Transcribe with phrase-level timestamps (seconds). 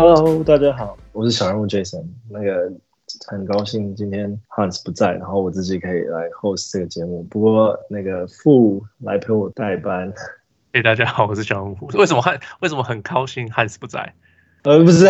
[0.00, 2.04] Hello，大家好，我是小人物 Jason。
[2.30, 2.72] 那个
[3.26, 7.24] 很高兴今天 Hans 不在，然后我自己可以来 host 这个节目。
[7.24, 10.14] 不过那个傅来陪我代班。
[10.72, 11.76] 嘿，大家好，我是小人物。
[11.94, 14.14] 为什么汉 为什么很高兴 Hans 不在？
[14.62, 15.06] 呃，不是，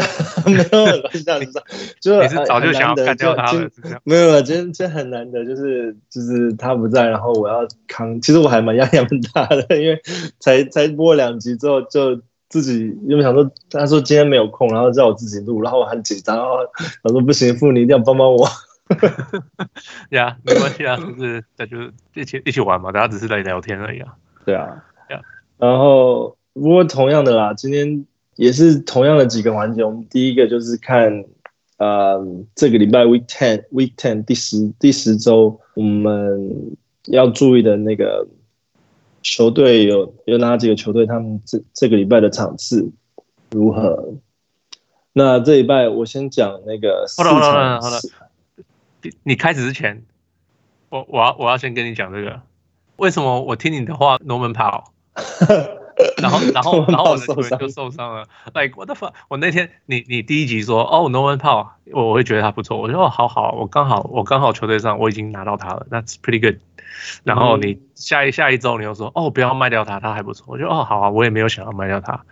[0.46, 1.62] 没有，是这样子，
[2.00, 3.70] 就 你是早就想要干掉他了，
[4.05, 8.19] 没有了，今天今天很难得，就是就是他不在，然后我要扛。
[8.23, 10.00] 其实我还蛮压力蛮大的，因为
[10.41, 12.23] 才才播两集之后就。
[12.48, 16.56] 自己因为想说，他说今天没有空，然后叫我自己录，然后我很紧张，然后
[17.02, 18.48] 我说不行，傅你一定要帮帮我。
[20.11, 21.77] 呀，yeah, 没关系啊，就是那就
[22.15, 24.15] 一起一起玩嘛，大家只是来聊天而已啊。
[24.47, 25.20] 对啊，呀，
[25.59, 28.06] 然后不过同样的啦，今天
[28.37, 31.25] 也是同样的几个环节，我们第一个就是看，
[31.77, 32.19] 呃，
[32.55, 36.77] 这个礼拜 week ten week ten 第十第十周我们
[37.09, 38.27] 要注意的那个。
[39.22, 41.06] 球队有有哪几个球队？
[41.06, 42.91] 他们这这个礼拜的场次
[43.50, 44.14] 如何？
[45.12, 47.34] 那这礼拜我先讲那个四场。
[47.34, 47.98] 好了好了好了，
[49.02, 50.05] 你你开始之前，
[50.91, 52.41] 我我要我要先跟你讲这个，
[52.97, 54.84] 为什么我听你的话，Norman Powell，
[56.22, 58.28] 然后然后然后我的球员就受伤了。
[58.55, 59.14] Like what the fuck？
[59.28, 61.38] 我那天你你第一集说哦 Norman
[61.92, 62.80] 我我会觉得他不错。
[62.80, 66.60] 我说哦好好，我刚好我刚好球队上我已经拿到他了，That's pretty good。
[67.25, 70.47] 然后你下一下一周你又说哦，不要卖掉它，它还不错。
[70.48, 72.25] 我觉得哦好啊，我也没有想要卖掉它，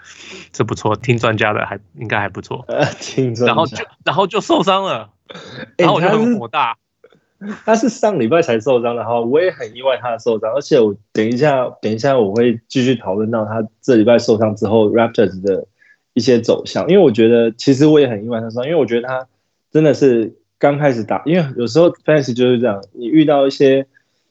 [0.53, 2.65] 这不错，听专家的还应该还不错。
[3.01, 3.47] 听专家。
[3.47, 5.11] 然后就然后就受伤了，
[5.77, 6.77] 然后我就很火大。
[7.41, 15.67] 欸、他，是上礼拜才受伤的，然后我也很意外他的受伤，而且我等一下等一下我会继续讨论到他这礼拜受伤之后 Raptors 的
[16.15, 19.27] 一些走向，因为我觉得其实我也很意外他受伤，因为我觉得他
[19.71, 23.87] 真的是刚开始打，因为有时候 Fantasy 就是这样，你遇到一些。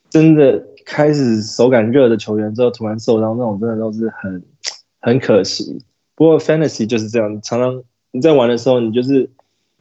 [0.10, 4.44] 真的开始手感热的球员之后突然受伤，那种真的都是很
[5.02, 5.84] 很可惜。
[6.16, 9.30] 不过 Fantasy 就是这样，常常你在玩的时候，你就是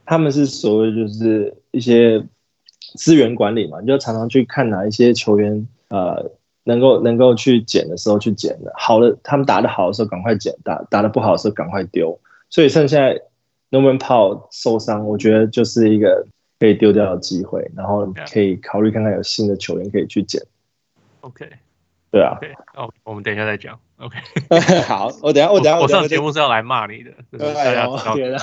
[0.04, 2.26] 他们是所谓就是一些
[2.97, 6.31] 资源管理嘛，你就常常去看哪一些球员呃
[6.65, 12.19] 能够能够去捡的时候去捡的，好的他们打得好的时候赶快捡，打打得不好的时候赶快丢。
[12.50, 13.20] 所以趁现在
[13.70, 16.26] Norman p o w 受伤，我觉得就是一个。
[16.64, 20.42] 可以丢掉的机会，然后可以考虑看看有新的球员可以去捡。
[21.20, 21.47] OK，
[22.10, 22.38] 对啊。
[22.38, 23.78] OK，哦，我们等一下再讲。
[23.98, 24.16] OK，
[24.88, 27.10] 好，我等下我等下我上节目是要来骂你的。
[27.30, 28.41] 对啊，天啊！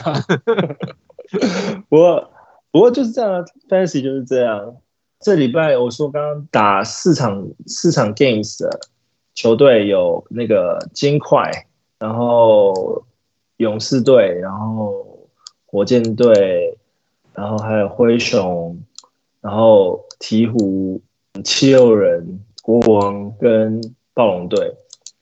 [1.89, 2.31] 不过
[2.69, 4.75] 不过就是这样，Fantasy 就是这样。
[5.19, 8.69] 这礼拜我说刚刚打四场四场 Games 的
[9.33, 11.49] 球队有那个金块，
[11.97, 13.03] 然后
[13.57, 15.27] 勇士队，然后
[15.65, 16.77] 火箭队。
[17.33, 18.81] 然后还有灰熊，
[19.39, 21.01] 然后鹈鹕、
[21.43, 23.81] 七六人、国王跟
[24.13, 24.75] 暴龙队。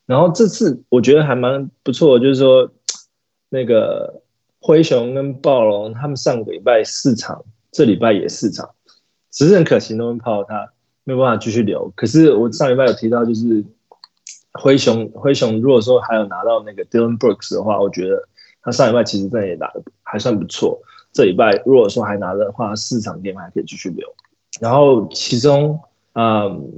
[0.05, 2.71] 然后这次我觉得还蛮不错，就是说
[3.49, 4.21] 那个
[4.59, 8.71] 灰熊跟暴龙他们上个礼拜四场，这礼拜也四场，
[9.29, 11.93] 只是很可惜，Norman Powell 他没有办法继续留。
[11.95, 13.63] 可是我上礼拜有提到，就是
[14.53, 18.27] 灰熊灰熊如果说还有拿到那个 Dylan Brooks 的话，我觉得
[18.63, 20.81] 他上礼拜其实真的也打得还算不错。
[21.11, 24.07] 这礼拜如果说还拿的话，四场电还可以继续留。
[24.59, 25.79] 然后其中，
[26.13, 26.71] 嗯，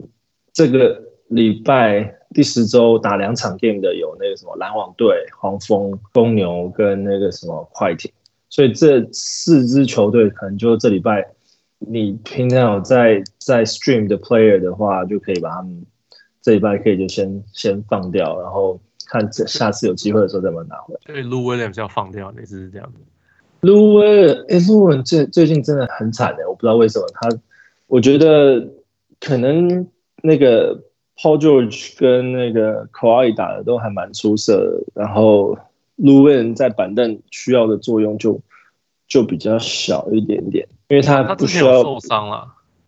[0.54, 8.12] 这个礼拜第十周打两场 game 的有那个什么篮网队、黄蜂、公牛跟那个什么快艇。
[8.50, 11.26] 所以这四支球队可能就这礼拜，
[11.80, 15.86] 你平常有在在 stream 的 player 的话，就可以把他们
[16.42, 18.78] 这礼拜可以就先先放掉，然后
[19.08, 21.00] 看这下次有机会的时候再把它拿回来。
[21.06, 23.00] 所以 Lou Williams 要放掉，那次是这样子。
[23.62, 27.30] 卢威，哎，卢威最最近真的很惨的，我不知道为什么他，
[27.88, 28.68] 我觉得
[29.20, 29.88] 可能
[30.24, 30.84] 那个
[31.16, 35.56] Paul George 跟那个 Kawhi 打的都还蛮出色的，然后
[35.96, 38.42] 卢威在板凳需要的作用就
[39.08, 42.48] 就比较小一点点，因为他不需要受伤了，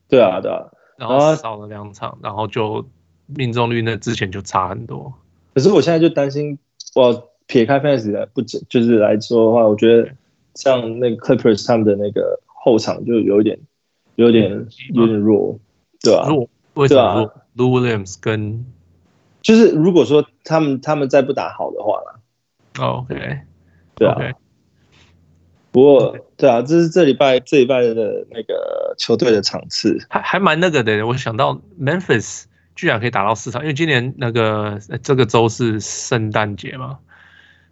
[0.09, 0.65] 对啊对啊，
[0.97, 2.83] 然后少了两场，然后就
[3.27, 5.13] 命中率那之前就差很多，
[5.53, 6.57] 可是我现在就担心，
[6.95, 10.09] 我撇开 fans 来不就是来说的话，我觉得。
[10.55, 13.59] 像那个 Clippers 他们的那个后场就有点、
[14.15, 15.59] 有点、有点弱，
[16.01, 16.27] 对吧？
[16.29, 18.65] 弱，为什么？Lou Williams 跟
[19.41, 22.19] 就是如果说他们他们再不打好的话啦
[22.79, 23.41] ，OK，
[23.95, 24.15] 对啊。
[24.17, 24.33] Okay.
[25.71, 31.05] 不过对啊，这是这礼拜这礼拜的那个球队的场次，还还蛮那个的。
[31.07, 32.43] 我想到 Memphis
[32.75, 36.99] 居然可以打到四场，因为今年那个这个周是圣诞节嘛。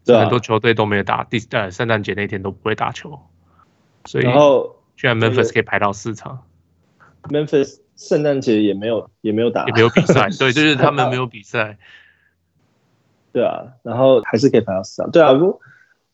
[0.06, 3.20] 很多球队都没有打第呃圣诞节那天都不会打球，
[4.06, 6.44] 所以然后居然 Memphis 可以排到四场
[7.24, 11.78] ，Memphis 圣诞节也没有也没有打，也没有比赛， 对，就是他们没有比赛，
[13.32, 15.60] 对啊，然后还是可以排到四场，对啊，不，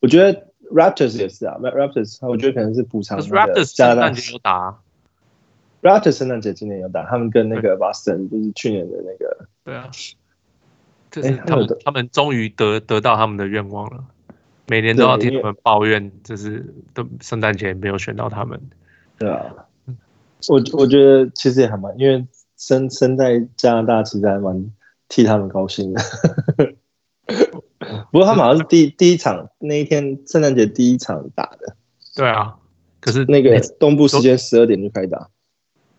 [0.02, 3.20] 我觉得 Raptors 也是啊，Raptors 我觉得可能是补偿。
[3.22, 4.78] Raptors 圣诞节有打
[5.82, 9.48] ，Raptors 圣诞节今年有打，他们跟那个 Boston 就是去年的那个。
[9.64, 9.90] 对啊，
[11.18, 14.04] 就是他们他们终于得得到他们的愿望了，
[14.68, 18.62] 每年都要听他们抱怨，就是都圣诞节没有选到他们。
[19.18, 19.42] 对啊，
[20.48, 22.24] 我我觉得其实也还蛮，因为
[22.56, 24.72] 生生在加拿大，其实还蛮
[25.10, 26.02] 替他们高兴的。
[28.12, 31.76] 不过他们好像是第第一场那一天圣诞节第一场打的。
[32.16, 32.58] 对啊，
[33.02, 35.30] 可是那个东部时间十二点就开打。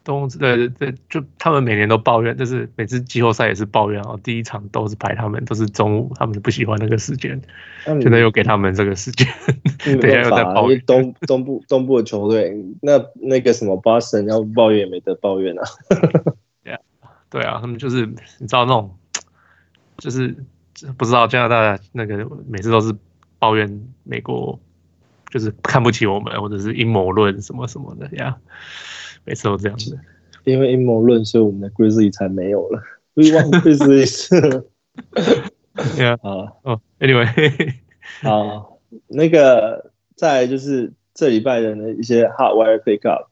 [0.09, 7.41] 东对对对，就他们每年都抱怨，就是每次季后赛也是抱怨哦，第一场都是排他们，都是中午，他们不喜欢那个时间，
[7.85, 9.29] 现在又给他们这个时间
[10.01, 10.81] 等下又在抱怨。
[10.87, 12.53] 东东部东部的球队，
[12.83, 15.63] 那那个什么 Boston 要抱怨也没得抱怨啊。
[16.65, 16.81] 对啊，
[17.31, 18.97] 对啊，他们就是你知道那种，
[19.99, 20.35] 就是。
[20.97, 22.95] 不知道加拿大那个每次都是
[23.41, 24.61] 抱怨美国，
[25.29, 28.37] 就是看不起我们，或者是阴谋论什么什么的呀，
[29.29, 29.99] 每次都这样子。
[30.45, 32.83] 因为阴谋论，所以我们的 Grizzlies 才没有了。
[33.13, 34.29] We want Grizzlies。
[35.97, 36.17] Yeah.
[36.23, 37.75] 好，哦，Anyway，
[38.25, 43.27] 好，那个再就是这礼拜的那一些 Hot Wire Pickup。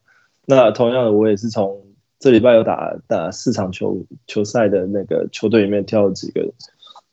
[0.45, 1.83] 那同样的，我也是从
[2.19, 6.53] 这礼拜有打打四场球球赛的那个球队里面挑了几个。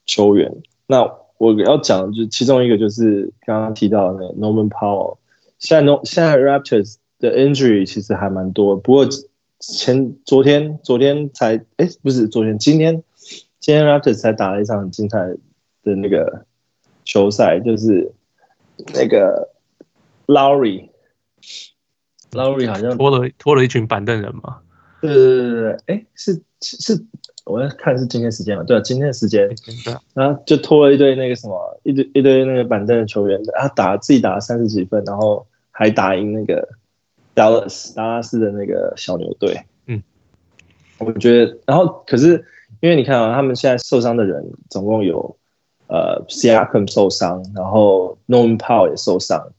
[0.07, 0.55] 球员，
[0.85, 1.01] 那
[1.39, 5.17] 我要讲的就是其中一个就是刚刚提到的那个 Norman Powell。
[5.57, 6.97] 现在 No 现在 Raptors
[7.29, 9.07] 的 injury 其实还蛮多，不过
[9.59, 13.03] 前昨天昨天才哎不是昨天今天
[13.59, 15.17] 今天 Raptors 才打了一场很精彩
[15.83, 16.45] 的那个
[17.03, 18.11] 球赛，就是
[18.93, 19.49] 那个
[20.27, 20.89] Lowry
[22.31, 24.59] Lowry 好像拖了拖了一群板凳人嘛？
[25.01, 27.05] 对对对对对，哎是是。
[27.45, 28.63] 我要看是今天时间嘛？
[28.63, 29.47] 对啊，今天的时间，
[30.15, 36.67] 然后就拖了一堆那个什么，一堆一堆那个板凳的球员，他打自己打了三十几分，然后还打赢那个
[37.35, 39.59] Dallas 达拉斯的那个小牛队。
[39.87, 40.01] 嗯，
[40.97, 42.45] 我觉得，然后可是
[42.79, 45.37] 因为你看啊，他们现在受伤的人总共有
[45.87, 49.51] 呃 Siakam 受伤，然后 Norman Powell 也受伤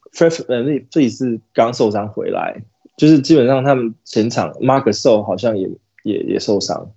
[0.49, 2.63] 那这里是刚受伤回来，
[2.97, 5.69] 就是基本上他们前场 Marc Gasol 好像也
[6.05, 6.91] 也也受伤。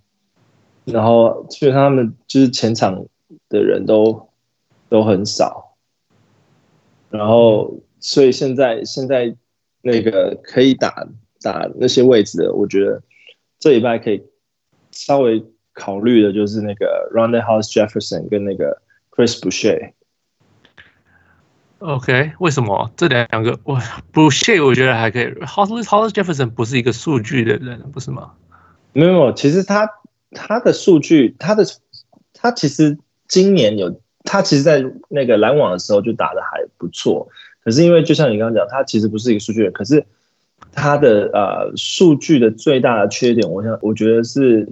[0.86, 3.06] 然后基本上他们就是前场
[3.50, 4.30] 的人都
[4.88, 5.76] 都很少，
[7.10, 9.36] 然后所以现在现在
[9.82, 11.08] 那个可以打
[11.42, 13.02] 打那些位置的，我觉得
[13.60, 14.24] 这礼拜可以
[14.92, 15.44] 稍微
[15.74, 18.82] 考虑的就是那个 Rondae Hollis-Jefferson 跟那个
[19.12, 19.92] Chris Boucher。
[21.80, 23.80] OK，为什么这两个我
[24.14, 28.34] Boucher 我觉得还可以，Hollis Hollis-Jefferson 不是一个数据的人，不是吗？
[28.94, 29.90] 没有没有，其实他。
[30.32, 31.66] 他的数据，他的
[32.34, 32.96] 他其实
[33.28, 37.28] 今年有，他其实在那个篮网的时候就打的还不错。
[37.64, 40.06] 可是因为就像你刚刚讲，他其实不是一个数据人，可是
[40.72, 44.68] 他的呃数据的最大的缺点，我想我觉得是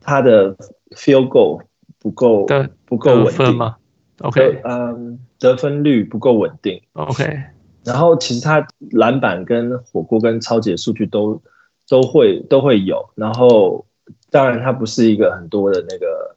[0.00, 0.54] 他的
[0.90, 1.60] field goal
[1.98, 2.46] 不够
[2.84, 3.76] 不够稳定吗
[4.20, 6.80] ？OK，嗯，得分率不够稳定。
[6.92, 7.42] OK，
[7.84, 11.40] 然后其实他篮板跟火锅跟超级的数据都
[11.88, 13.84] 都会都会有，然后。
[14.30, 16.34] 当然，他不是一个很多的那个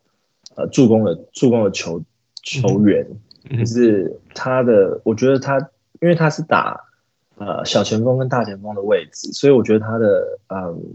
[0.55, 2.01] 呃助攻的助攻的球
[2.43, 3.05] 球员，
[3.49, 5.57] 可、嗯、是他的，我觉得他
[6.05, 6.79] 因为他是打
[7.37, 10.93] 呃小前锋跟大前锋的位置，所以我觉得他的嗯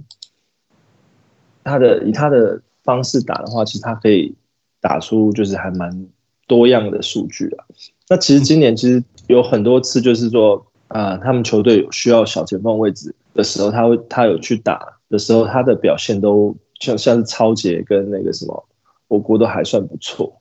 [1.65, 4.35] 他的以他的方式打的话，其实他可以
[4.81, 6.07] 打出就是还蛮
[6.47, 7.65] 多样的数据啊。
[8.09, 16.57] 那其实今年其实有很多次就是说啊、呃，他们球队有需要小前锋位置的时候，他会他有去打的时候，他的表现都。
[16.81, 18.67] 像像是超杰跟那个什么，
[19.07, 20.41] 我估都还算不错。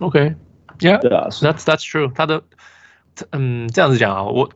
[0.00, 2.10] OK，Yeah，对啊，That's that's true。
[2.12, 2.42] 他的，
[3.30, 4.48] 嗯，这样子讲啊，我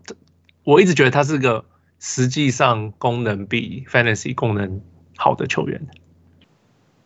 [0.65, 1.65] 我一直觉得他是个
[2.01, 4.81] 实际上功能比 Fantasy 功能
[5.17, 5.87] 好的球员。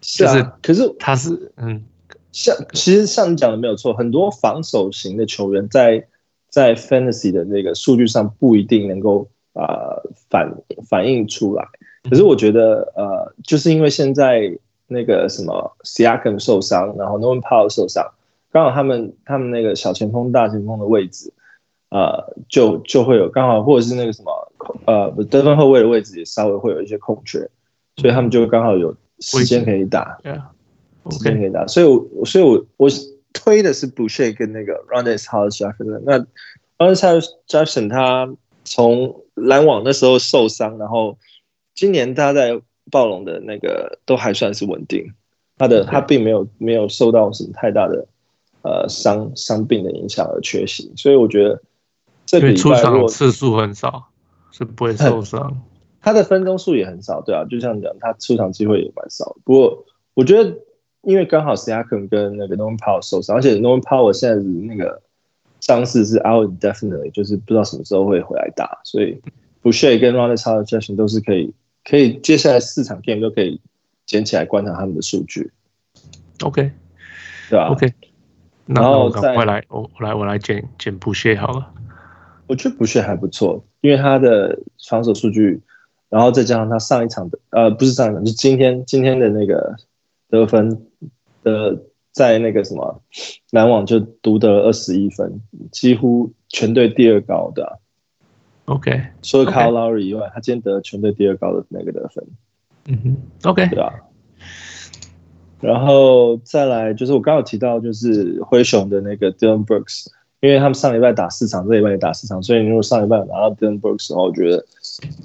[0.01, 1.85] 是啊，就是、可是他是嗯，
[2.33, 6.07] 像其实像你讲的没有错，很多防守型的球员在
[6.49, 10.55] 在 Fantasy 的那个数据上不一定能够啊、呃、反
[10.89, 11.67] 反映出来。
[12.09, 18.13] 可是我觉得，呃，就是因为现在那个什么 Siakam 受伤，然后 Norman Powell 受伤，
[18.51, 21.33] 刚好他们他们那个小前锋、大前锋的位置，
[21.91, 24.53] 呃，就就会有刚好，或者是那个什么，
[24.87, 27.39] 呃，得分后卫的位置也稍微会有一些空缺，
[27.97, 30.19] 所以他们就刚好有时间可以打，
[31.11, 32.91] 时间可以打，所以我所以我我
[33.33, 36.03] 推的是 Boucher 跟那个 Rondae Hollis-Jefferson。
[36.05, 36.19] 那
[36.79, 38.29] Rondae Hollis-Jefferson 他
[38.65, 41.19] 从篮网那时候受伤，然后。
[41.75, 45.13] 今年他在暴龙的那个都还算是稳定，
[45.57, 48.05] 他的他并没有没有受到什么太大的
[48.63, 51.63] 呃伤伤病的影响而缺席，所以我觉得
[52.29, 54.11] 这个出场次数很少，
[54.51, 55.63] 是不会受伤。
[56.03, 59.35] 他的分钟数也很少，对啊，就像讲他出场机会也蛮少。
[59.45, 60.55] 不过我觉得，
[61.01, 65.01] 因为刚好 Siakam 跟那个 Norman Powell 受伤，而且 Norman Powell 现在的那个
[65.61, 69.19] 伤势是 out indefinitely，就是不知道什么时候会回来打，所以
[69.63, 73.59] Boucher 跟 Rondae Hollis-Jefferson 都是可以，可以接下来四场 game 都可以
[74.05, 75.51] 捡起来观察他们的数据。
[76.43, 76.71] OK，
[77.49, 77.91] 对吧？OK，
[78.67, 81.73] 然后赶快来，我我来我来捡捡 Boucher 好了。
[82.49, 85.61] 我觉得 Boucher 还不错，因为他的防守数据。
[86.11, 89.77] 然后再加上他上一场的，呃，不是上一场，就是今天今天的那个
[90.31, 90.87] 得分
[91.43, 93.03] 的，在那个什么
[93.51, 97.77] 篮网就独得二十一分，几乎全队第二高的、啊。
[98.65, 102.27] OK，除了 Kyle Lowry 以外他今天得了全队第二高的那个得分。
[102.87, 103.93] 嗯哼，OK，对吧？
[105.61, 110.07] 然后再来就是我刚刚有提到，就是灰熊的那个 Dillon Brooks。
[110.41, 114.65] 因为他们上礼拜打四场，这礼拜也打四场，所以如果上礼拜拿到 Dylan Brooks 的话，我觉得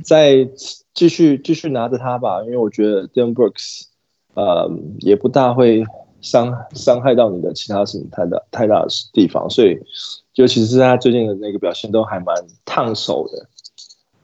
[0.03, 0.49] 再
[0.95, 2.41] 继续继续拿着他吧。
[2.43, 3.83] 因为我觉得 Dylan Brooks，
[4.33, 5.83] 呃，也不大会
[6.21, 9.79] 伤伤害到你的其他什么太大太大的地方，所以
[10.33, 13.47] 尤其是他最近的那个表现都还蛮烫手的，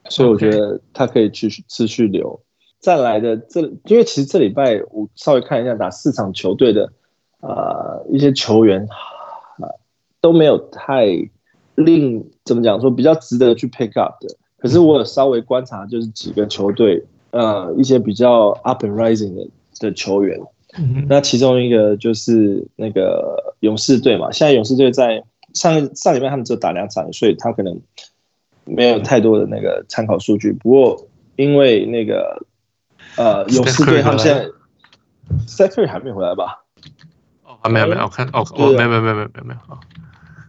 [0.09, 2.41] 所以我觉得他可以继续持续留。
[2.79, 6.91] 再来的这，因为其实这礼拜我稍微看一下打四场球队的
[7.41, 8.87] 呃一些球员。
[10.21, 11.05] 都没有太
[11.75, 19.49] 令怎么讲说比较值得去 pick up 的，可是我有稍微观察，就是几个球队，呃，一些比较 up and rising 的
[19.79, 20.37] 的球员，
[21.07, 25.23] 那其中一个就是那个勇士队嘛，现在勇士队在
[25.53, 27.79] 上上礼拜他们只有打两场，所以他可能
[28.65, 30.51] 没有太多的那个参考数据。
[30.51, 31.07] 不过
[31.37, 32.45] 因为那个
[33.15, 34.45] 呃勇士队他们现在
[35.47, 36.65] Steph Curry 还没回来吧？
[37.45, 39.79] 哦，还没有没有，我看哦哦，没有没有没有没有没有啊。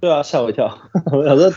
[0.01, 0.79] 对啊，吓我一跳！
[1.13, 1.53] 我想说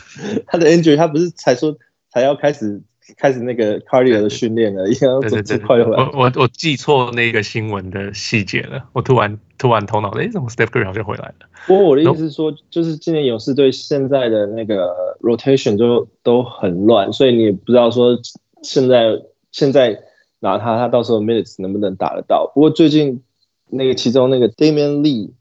[0.48, 1.78] 他的 injury，他不是才说
[2.10, 2.82] 才要开始
[3.18, 6.04] 开始那个 cardio 的训练了，一样要这么快就回来。
[6.04, 11.36] 我我我记错那个新闻的细节了，我突然突然头脑，哎，怎么 Steph Curry 好像回来了？
[11.68, 18.20] 不过我的意思是说，就是今年勇士队现在的那个 rotation 就都很乱，所以你也不知道说
[18.62, 19.22] 现在
[19.52, 19.98] 现在
[20.40, 22.52] 拿他，他到时候 minutes 能不能打得到？
[22.54, 23.24] 不过最近
[23.70, 25.32] 那个其中那个 Damion Lee，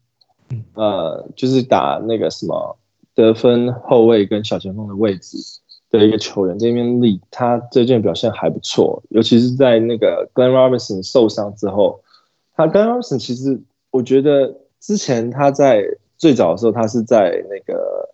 [0.73, 2.77] 呃，就是打那个什么。
[3.15, 5.37] 得分后卫跟小前锋的位置
[5.91, 12.01] 的一个球员，这边力他最近表现还不错，尤其是在那个 Glen Robinson 受伤之后，
[12.55, 15.83] 他 Glen Robinson 其实我觉得之前他在
[16.17, 18.09] 最早的时候，他是在那个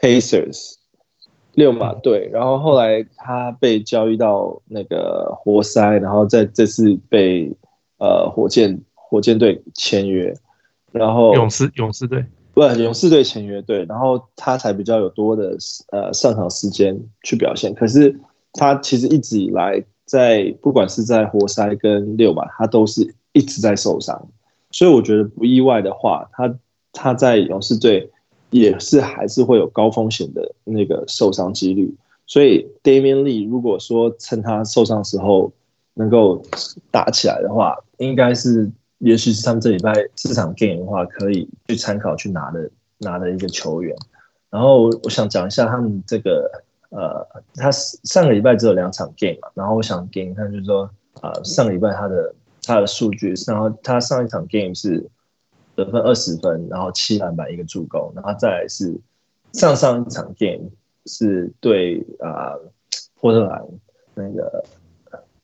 [0.00, 0.76] Pacers
[1.52, 7.52] 六马队，然后后来他被交易到那个活塞，然后在这次被
[7.98, 10.32] 呃火箭火箭队签约，
[10.92, 12.24] 然后勇士勇士队。
[12.58, 15.56] 不，勇士队签约对，然后他才比较有多的
[15.92, 17.72] 呃上场时间去表现。
[17.72, 18.18] 可是
[18.52, 24.28] 他其实一直以来在不管是在活塞跟六马，他都是一直在受伤。
[24.72, 26.52] 所以我觉得不意外的话，他
[26.92, 28.10] 他在勇士队
[28.50, 31.94] 也是还是会有高风险的那个受伤几率。
[32.26, 35.52] 所以 Damion Lee 如果说趁他受伤时候
[35.94, 36.42] 能够
[36.90, 38.68] 打起来的话，应该是。
[38.98, 43.96] 也许是他们这礼拜四场 game 的话，可以去参考去拿的拿的一个球员。
[44.50, 46.50] 然后我想讲一下他们这个
[46.90, 50.90] 呃，他上个礼拜只有两场 game 嘛，然后我想给你看，就是说
[51.22, 55.06] 呃，上个礼拜他的他的数据，然后他上一场 game 是
[55.76, 58.98] 得分二十分，然后七篮板一个助攻，然后再来是
[59.52, 60.70] 上上一场 game
[61.06, 62.56] 是对啊、
[63.20, 63.62] 波特兰
[64.14, 64.64] 那个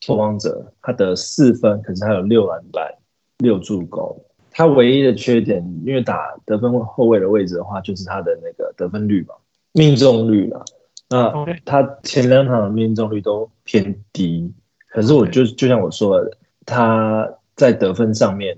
[0.01, 2.93] 拓荒者，他得四分，可是他有六篮板。
[3.39, 9.35] 六助攻，他唯一的缺点，因为打得分后卫的位置的话，就是他的那个得分率嘛，
[9.73, 10.63] 命中率嘛。
[11.11, 11.33] 那
[11.65, 14.53] 他前两场的命中率都偏低，
[14.89, 18.57] 可是我就就像我说的，他在得分上面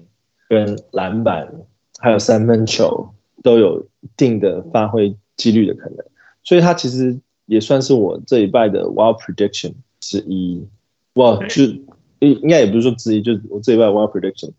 [0.48, 1.52] 跟篮板
[1.98, 3.08] 还有三分球
[3.42, 6.04] 都有一定的发挥几率的可能，
[6.44, 10.64] 所以他其实也算是我这一拜的 wild prediction 之一。
[11.14, 11.64] 哇，就
[12.20, 14.52] 应应该也不是说之一，就是我这一拜 wild prediction。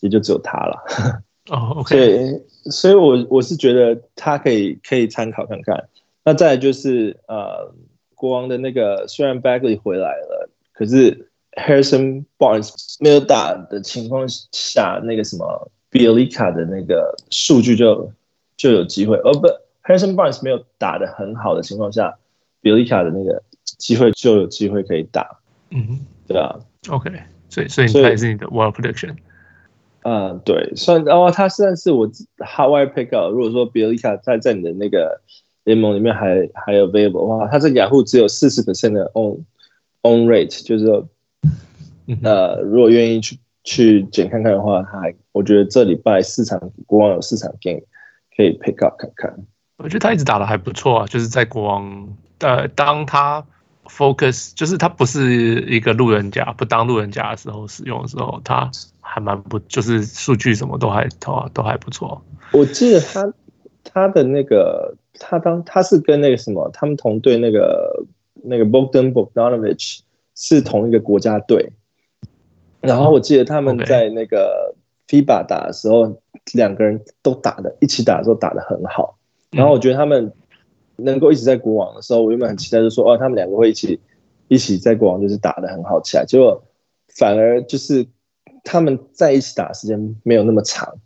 [0.00, 5.88] 也就只有他了 哦对，所以我我是觉得他可以可以参考看看。
[6.24, 7.72] 那再来就是呃，
[8.16, 18.10] 国王的那个虽然 Bagley 回来了，可是 Harrison Barnes 没有打的情况下，那个什么 Bielica 的那个数据就
[18.56, 19.16] 就有机会。
[19.18, 19.46] 哦不
[19.84, 22.18] ，Harrison Barnes 没有打的很好的情况下
[22.60, 25.38] ，Bielica 的那个机会就有机会可以打。
[25.70, 27.12] 嗯哼，对啊，OK，
[27.48, 29.14] 所以所以他也是你的 Wild Prediction。
[30.08, 32.06] 嗯，对，算哦，他算是我
[32.38, 33.32] Hot Wire Pick Up。
[33.32, 35.20] 如果说 Bjelica 在在你的那个
[35.64, 39.40] 联盟里面还还有 available 的话，他这个雅虎只有四十 percent 的 own
[40.02, 41.08] own rate，就是说，
[42.22, 47.80] 呃，如果愿意去去捡看看的话，他还我觉得这礼拜市场国王有市场 game
[48.36, 49.36] 可以 pick up 看看。
[49.78, 53.44] 我觉得他一直打的还不错啊，就是在国王，呃，当他
[53.88, 62.22] focus，就是他不是一个路人甲，不当路人甲的时候使用的时候，他还蛮不，就是数据什么都还都都还不错。
[62.52, 63.32] 我记得他
[63.84, 64.94] 他的那个。
[65.18, 68.04] 他当他是跟那个什么，他们同队那个
[68.44, 70.00] 那个 Bogdan Bogdanovic
[70.34, 71.72] 是同一个国家队，
[72.82, 74.74] 然后我记得他们在那个
[75.08, 76.20] FIBA 打的时候，
[76.52, 79.16] 两个人都打的一起打的时候打的很好，
[79.52, 80.30] 然后我觉得他们
[80.96, 84.00] 能够一直在国王的时候，我原本很期待就说哦，他们两个会一起
[84.48, 86.62] 一起在国王就是打的很好起来，结果
[87.08, 88.06] 反而就是
[88.64, 90.96] 他们在一起打的时间没有那么长。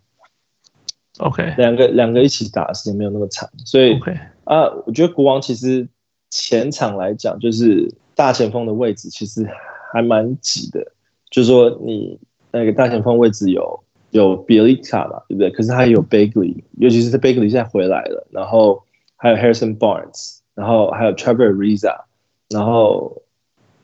[1.19, 4.17] OK，两个两个一起打的时间没有那么长，所以 Okay.
[4.45, 5.87] 啊，我觉得国王其实
[6.29, 9.47] 前场来讲，就是大前锋的位置其实
[9.93, 10.91] 还蛮挤的。
[11.29, 12.19] 就是说，你
[12.51, 15.51] 那个大前锋位置有有 Bjelica 嘛，对不对？
[15.51, 18.83] 可是他也有 Bagley，尤其是 Bagley 现在回来了，然后
[19.21, 22.01] 还有 Harrison Barnes，然后还有 Trevor Ariza，
[22.49, 23.21] 然后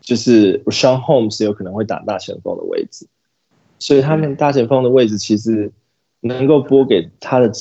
[0.01, 3.07] 就是 Richaun Holmes 有可能会打大前锋的位置，
[3.79, 5.71] 所以他们大前锋的位置其实。
[6.21, 7.51] 能够拨给他的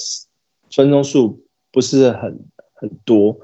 [0.75, 2.41] 分钟数不是很
[2.73, 3.39] 很多，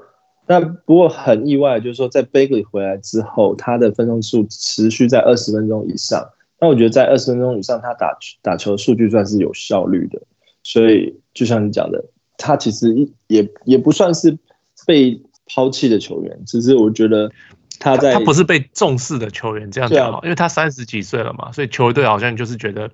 [0.47, 6.27] 但不过很意外，就是说在 Bagley 回来之后，他的分钟数持续在二十分钟以上。
[6.59, 10.19] 那我觉得在二十分钟以上，他打打球数据算是有效率的。
[10.63, 12.03] 所以就像你讲的，
[12.43, 12.93] 他其实
[13.27, 14.37] 也也不算是
[14.85, 17.31] 被抛弃的球员，只是我觉得
[17.79, 22.89] 他在他不是被重视的球员，这样讲好，因为他三十几岁了嘛，所以球队好像就是觉得。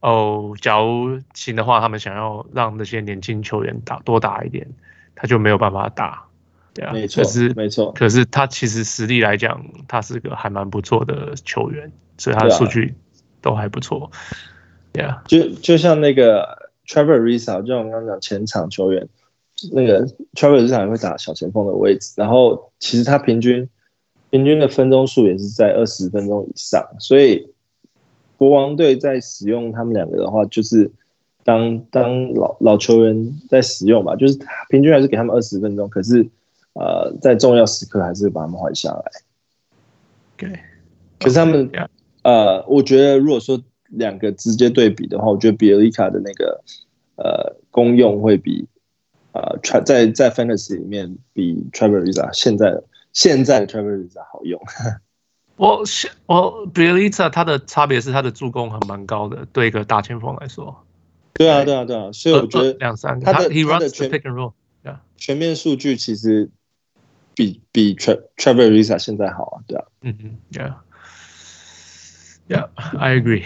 [0.00, 4.64] 哦，假如行的话，他们想要让那些年轻球员打多打一点，
[5.16, 6.22] 他就没有办法打，
[6.72, 12.94] 对啊，没错，可是没错，可是他其实实力来讲，他是个还蛮不错的球员，所以他的数据
[13.42, 14.08] 都还不错，
[14.92, 16.57] 对啊，就就像那个
[16.88, 19.08] Trevor Ariza，就像我刚刚讲前场球员，
[19.72, 23.68] 那个 Trevor Ariza 也会打小前锋的位置，然后其实他平均
[24.30, 27.52] 平均的分钟数也是在二十分钟以上，所以。
[28.38, 30.88] 国王队在使用他们两个的话，就是
[31.42, 36.24] 当当老老球员在使用吧，就是平均还是给他们二十分钟，可是
[36.74, 39.02] 呃，在重要时刻还是把他们换下来。
[40.36, 40.56] 对，
[41.18, 41.68] 可是他们
[42.22, 46.62] 呃，我觉得如果说两个直接对比的话，我觉得比尔利卡的那个
[47.16, 48.66] 呃功用会比
[49.32, 54.60] 呃在在 Fantasy 里面比 Trevor Ariza 现在的现在的 Trevor Ariza 好用。
[55.56, 55.82] 我
[56.26, 60.84] 我 Bjelica 他的差别是他的助攻还蛮高的，对一个大前锋来说。
[61.34, 64.10] 对啊，对啊，对啊，所以我觉得两三个他的他的全
[65.16, 66.48] 全面数据其实
[67.34, 69.84] 比比 Trevor Ariza 现在好啊，对啊。
[70.02, 70.38] 嗯嗯
[72.48, 73.44] ，Yeah，Yeah，I agree，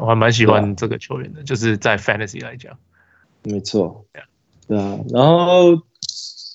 [0.00, 2.78] 我还蛮喜欢这个球员的，就是在 Fantasy 来讲。
[3.42, 4.04] 没错。
[4.66, 5.82] 对啊，然后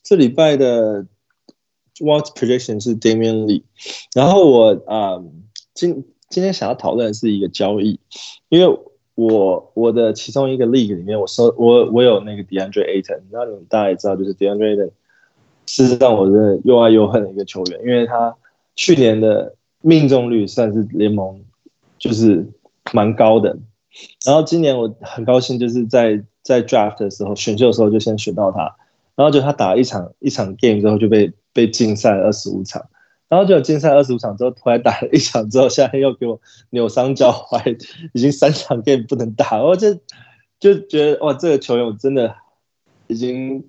[0.03, 1.05] 这礼拜的。
[1.99, 3.61] What prediction 是 Damian Lee，
[4.15, 5.43] 然后我啊、嗯，
[5.75, 7.99] 今今天想要讨论的是一个交易，
[8.49, 8.79] 因为
[9.13, 14.89] 我我的其中一个 league 里面，我收我我有那个 DeAndre Ayton，那你们大家也知道，就是 DeAndre Ayton
[15.67, 18.35] 是让我真的又爱又恨的一个球员，因为他
[18.75, 21.43] 去年的命中率算是联盟
[22.03, 22.45] 就是
[22.91, 23.57] 蛮高的，
[24.25, 28.75] 然后今年我很高兴，就是在在 draft 的时候选秀的时候就先选到他，
[29.15, 31.31] 然后就他打了一场一场 game 之后就被。
[31.55, 32.83] 被禁赛二十五场，
[33.29, 37.79] 然后就禁赛二十五场之后，突然打了一场之后，现在又给我扭伤脚踝，
[38.11, 39.93] 已经三场 game 不能打，我就
[40.59, 42.35] 就觉得哇，这个球员我真的
[43.05, 43.63] 已经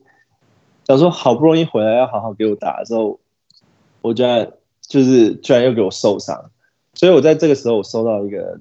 [0.86, 3.20] 想说好不容易回来要好好给我打的时候，
[4.00, 6.50] 我居然就是居然又给我受伤，
[6.94, 8.58] 所以我在这个时候我收到一个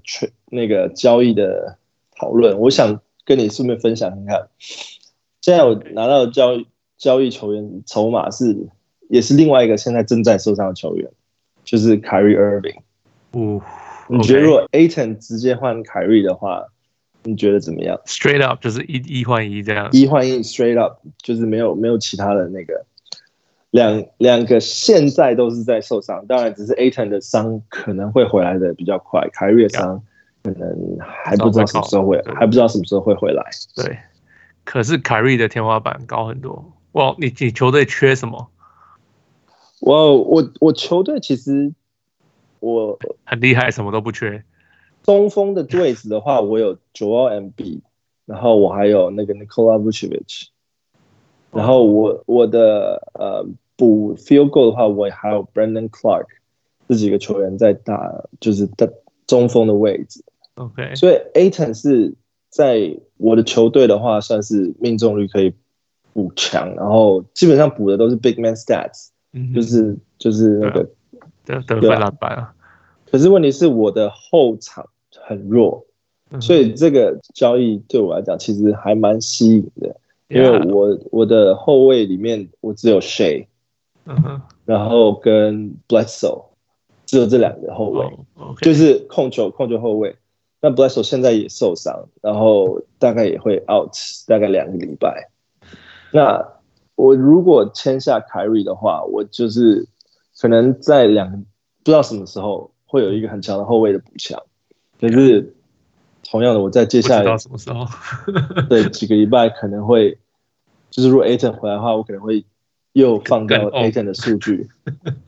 [0.50, 1.78] 那个交易的
[2.18, 4.48] 讨论，我想跟你顺便分享看看，
[5.42, 6.68] 现在我拿到的交易
[6.98, 8.68] 交易球员筹码是。
[9.10, 11.08] 也是另外一个现在正在受伤的球员，
[11.64, 12.78] 就是 Kyrie Irving。
[13.32, 13.62] 哦，
[14.08, 16.66] 你觉得如果 Ayton 直接换 Kyrie 的话，
[17.22, 22.86] 你觉得怎么样？Straight up 就是一一换一这样，一换一 Straight up 就是没有没有其他的那个
[23.74, 30.04] 两两个现在都是在受伤，当然只是 Ayton 的伤可能会回来的比较快，Kyrie 的伤
[30.44, 33.44] 可能还不知道什么时候会还不知道什么时候会回来。
[33.76, 33.98] 对，
[34.64, 36.72] 可是 Kyrie 的天花板高很多。
[36.92, 38.48] 哇，你你球队缺什么？
[39.80, 41.74] 我我我球队其实
[42.60, 44.44] 我很厉害，什么都不缺。
[45.02, 47.82] 中锋的位置的话，我有 Joel Embiid，
[48.28, 50.50] 然后我还有那个 Nikola Vucevic。
[51.52, 56.26] 然后我我的呃补 field goal 的话，我还有 Brandon Clark
[56.88, 58.90] 这几个球员在打，就是在
[59.26, 60.24] 中锋的位置。
[60.56, 62.14] OK，所以 Ayton 是
[62.50, 65.54] 在我的球队的话，算是命中率可以
[66.14, 70.88] 补强，然后基本上补的都是 big man stats，、嗯、就是就是那个
[71.44, 72.54] 得得分篮板啊。
[73.10, 74.88] 可是问题是我的后场
[75.26, 75.86] 很弱，
[76.30, 79.96] 嗯、所以这个交易对我来讲其实还蛮吸引的，
[80.28, 83.48] 因为我我的后卫里面我只有 Shai，、
[84.06, 86.46] 嗯、然后跟 Bledsoe
[87.06, 88.18] 只有这两个后卫，
[88.62, 90.16] 就是控球控球后卫。
[90.62, 93.92] 那 Bledsoe 现在也受伤，然后大概也会 out
[94.28, 95.30] 大概两个礼拜。
[96.12, 96.48] 那
[96.96, 99.88] 我如果签下 Kyrie 的话，我就是
[100.40, 101.46] 可能在两不
[101.84, 104.42] 知道什么时候会有一个很强的后卫的补强。
[105.02, 105.54] 可是
[106.24, 107.86] 同样的，我在接下来什么时候？
[108.70, 110.18] 对，几个礼拜可能会，
[110.90, 112.46] 就是如果 Ayton 回来的话，我可能会
[112.94, 114.70] 又放到 Ayton 的数据。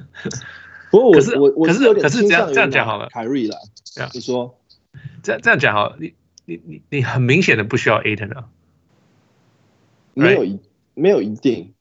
[0.89, 3.57] 不过我是我我是有点倾向于 Kyrie 了。
[4.13, 4.57] 你说。
[5.21, 6.13] 这样这样讲哈，你
[6.45, 8.47] 你你你很明显的不需要 Ayton 啊，
[10.13, 10.59] 没有一
[10.93, 11.73] 没有一定，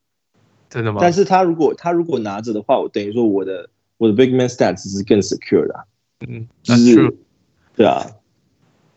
[0.68, 0.98] 真的吗？
[1.00, 5.86] 但是他如果他如果拿着的话，我等于说我的我的 big man stats 是更 secure 的，
[6.26, 7.16] 嗯，是，
[7.76, 8.04] 对啊，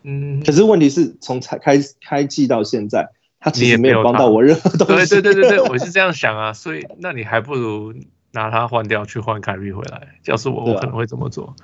[0.02, 7.94] 嗯，可是问题是从开开开季到现在，他其实没有帮到我任何东西，对对对对对， 我是这样想啊，所以那你还不如
[8.34, 11.56] 拿他换掉，去换凯瑞回来，要是我我可能会这么做。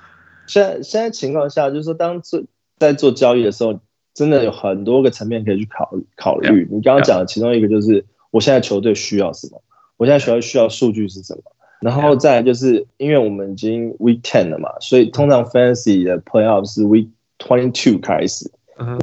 [0.46, 2.42] 现在现在情况下，就是说，当做
[2.78, 3.80] 在做交易的时候，
[4.12, 6.64] 真的有很多个层面可以去考考虑。
[6.64, 6.68] Yeah.
[6.70, 9.62] 你刚刚讲的其中一个就是，我现在球队需要什么？
[9.96, 11.42] 我现在球队需要数据是什么？
[11.80, 17.08] 然后再来就是，因为我们已经 Week Ten 了嘛，所以通常 Fantasy 的 Playoff 是 Week
[17.38, 18.50] Twenty Two 开始。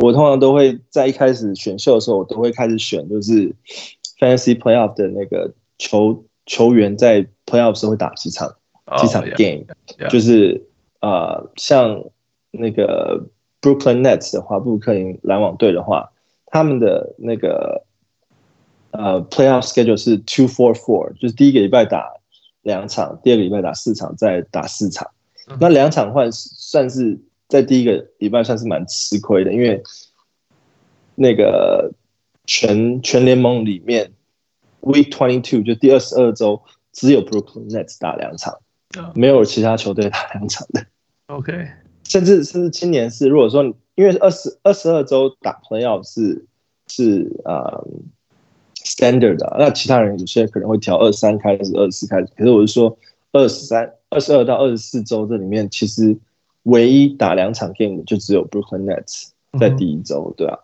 [0.02, 3.54] 我通常都会在一开始选秀的时候，我都会开始选，就是
[4.20, 8.56] Fantasy Playoff 的那个球球员在 Playoff 时候会打几场
[8.98, 9.66] 几场 Game，
[10.10, 10.68] 就是。
[11.02, 12.04] 呃，像
[12.52, 13.26] 那个
[13.60, 16.12] Brooklyn Nets 的话，布鲁克林篮网队的话，
[16.46, 17.84] 他们的那个
[18.92, 22.08] 呃 Playoff schedule 是 two four four，就是第一个礼拜打
[22.62, 25.10] 两场，第二个礼拜打四场，再打四场。
[25.60, 27.20] 那两场换算是
[27.52, 29.84] 在第一个礼拜算是蛮吃亏的，因为
[31.16, 31.92] 那个
[32.48, 34.12] 全全联盟里面
[34.80, 36.62] Week twenty two 就第二十二周
[36.94, 38.58] 只有 Brooklyn Nets 打两场。
[39.16, 40.86] 没有其他球队打两场的
[41.28, 41.66] ，OK，
[42.04, 43.64] 甚至甚至今年是，如果说
[43.96, 46.46] 因为二十二十二周打 Playoff 是
[46.88, 47.88] 是呃
[48.76, 52.98] standard 的，那其他人有些可能会调二三开始，二十四开始，可是我是说
[53.32, 56.18] 二十三、二十二到二十四周这里面，其实
[56.64, 60.58] 唯一打两场 game 的就只有 Brooklyn Nets 在第一周，对啊，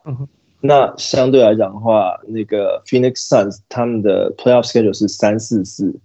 [0.62, 6.00] 那相对来讲的话，那个 Phoenix Suns 他们的 Playoff schedule 是三四四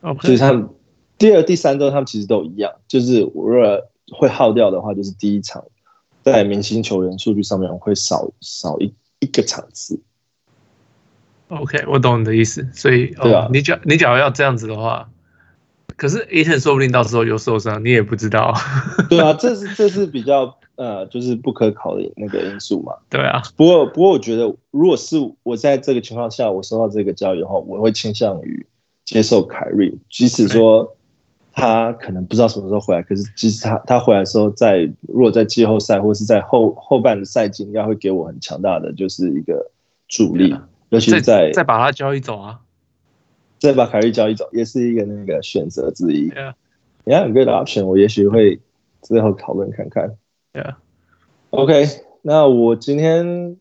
[0.00, 0.68] ，OK，所以他们。
[1.18, 3.82] 第二、第三周他们其实都一样，就是我如果
[4.12, 5.64] 会耗掉的话，就是第一场
[6.22, 10.00] 在明星球员数据上面会少少一一个场次。
[11.48, 15.10] OK，我懂你的意思，所以对啊，哦、你假你假如要这样子的话，
[15.98, 18.54] 可是 Ayton 说不定到时候又受伤，你也不知道。
[19.10, 22.94] 对啊，这是这是比较呃，就是不可考的那个因素嘛。
[23.10, 28.64] 对啊，不过不过我觉得，如果是我在这个情况下，我收到这个交易的话，我会倾向于
[29.04, 30.94] 接受凯瑞，即使说。
[31.60, 39.68] 他可能不知道什么时候回来，可是即使他他回来的时候在，在如果在季后赛或是在后后半的赛季，应该会给我很强大的就是一个
[40.06, 42.60] 助力，啊、尤其是在再把他交易走啊，
[43.58, 46.30] 再把凯瑞交易走，也是一个那个选择之一。
[46.30, 46.54] Yeah.
[47.04, 48.60] 你看很 good option，我也许会
[49.02, 50.16] 最后讨论看看。
[50.52, 50.74] Yeah.
[51.50, 51.86] OK，
[52.22, 53.56] 那我今天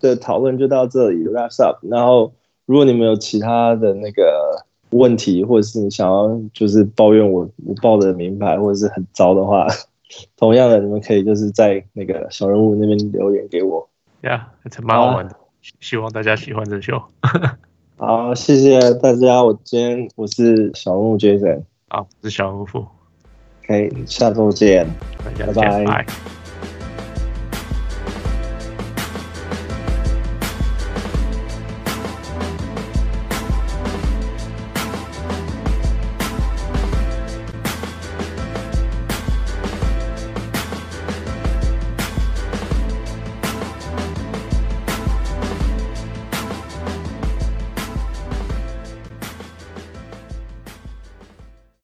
[0.00, 1.78] 的讨论就到这里，wraps up。
[1.88, 4.64] 然后如果你们有其他的那个。
[4.90, 9.66] 问题，或者是你想要就是抱怨我我报的名牌或者是很糟的话，
[10.38, 13.86] 同样的，你们可以就是在那个小人物那边留言给我。
[14.22, 14.42] Yeah，
[14.82, 15.36] 蛮好玩的、
[15.80, 17.02] 希望大家喜欢这秀。
[17.98, 19.42] 好，谢谢大家。
[19.42, 22.66] 我今天我是小人物 Jason，好，我是小人物。
[23.66, 24.86] 可以，下周见，
[25.34, 26.06] 拜拜。